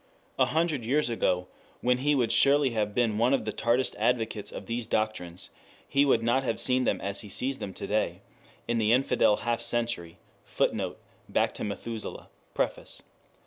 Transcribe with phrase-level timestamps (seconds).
[0.39, 1.47] A hundred years ago,
[1.81, 5.51] when he would surely have been one of the tartest advocates of these doctrines,
[5.87, 8.21] he would not have seen them as he sees them to day,
[8.67, 10.97] in the Infidel Half Century, [Footnote:
[11.29, 12.29] Back to Methuselah.
[12.55, 13.03] Preface.